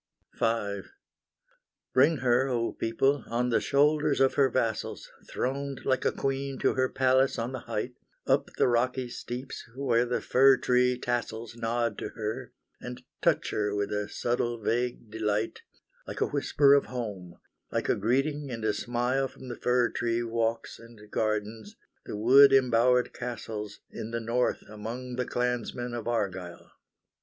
V 0.33 0.81
Bring 1.93 2.17
her, 2.25 2.47
O 2.47 2.73
people, 2.73 3.23
on 3.27 3.49
the 3.49 3.61
shoulders 3.61 4.19
of 4.19 4.33
her 4.33 4.49
vassals 4.49 5.11
Throned 5.29 5.85
like 5.85 6.05
a 6.05 6.11
queen 6.11 6.57
to 6.57 6.73
her 6.73 6.89
palace 6.89 7.37
on 7.37 7.51
the 7.51 7.59
height, 7.59 7.93
Up 8.25 8.49
the 8.57 8.67
rocky 8.67 9.09
steeps 9.09 9.63
where 9.75 10.05
the 10.07 10.19
fir 10.19 10.57
tree 10.57 10.97
tassels 10.97 11.55
Nod 11.55 11.99
to 11.99 12.09
her, 12.15 12.51
and 12.79 13.03
touch 13.21 13.51
her 13.51 13.75
with 13.75 13.91
a 13.91 14.09
subtle, 14.09 14.59
vague 14.59 15.11
delight, 15.11 15.61
Like 16.07 16.21
a 16.21 16.25
whisper 16.29 16.73
of 16.73 16.85
home, 16.87 17.35
like 17.71 17.87
a 17.87 17.93
greeting 17.95 18.49
and 18.49 18.65
a 18.65 18.73
smile 18.73 19.27
From 19.27 19.49
the 19.49 19.55
fir 19.55 19.91
tree 19.91 20.23
walks 20.23 20.79
and 20.79 20.99
gardens, 21.11 21.75
the 22.07 22.17
wood 22.17 22.51
embowered 22.53 23.13
castles 23.13 23.81
In 23.91 24.09
the 24.09 24.19
north 24.19 24.63
among 24.67 25.15
the 25.17 25.25
clansmen 25.27 25.93
of 25.93 26.07
Argyle. 26.07 26.71